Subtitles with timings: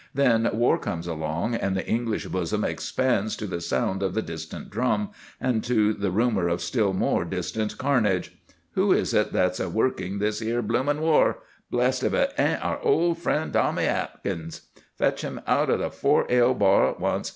[0.15, 4.71] Then war comes along, and the English bosom expands to the sound of the distant
[4.71, 8.35] drum, and to the rumour of still more distant carnage.
[8.71, 11.43] Who is it that's a working this 'ere blooming war?
[11.69, 14.61] Blest if it ain't our old friend Tommy Atkins!
[14.97, 17.29] Fetch him out of the four ale bar at once.